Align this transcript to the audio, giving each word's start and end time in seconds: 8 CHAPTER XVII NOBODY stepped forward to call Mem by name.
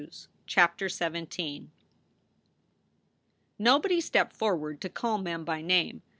8 0.03 0.27
CHAPTER 0.47 0.89
XVII 0.89 1.69
NOBODY 3.59 4.01
stepped 4.01 4.35
forward 4.35 4.81
to 4.81 4.89
call 4.89 5.19
Mem 5.19 5.45
by 5.45 5.61
name. 5.61 6.01